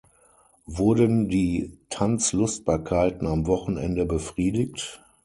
Wurden 0.65 1.29
die 1.29 1.77
Tanzlustbarkeiten 1.91 3.27
am 3.27 3.45
Wochende 3.45 4.03
befriedigt? 4.07 4.99